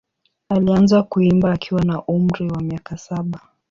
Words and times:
Alianza 0.49 1.03
kuimba 1.03 1.51
akiwa 1.51 1.81
na 1.83 2.05
umri 2.05 2.49
wa 2.51 2.61
miaka 2.61 2.97
saba. 2.97 3.41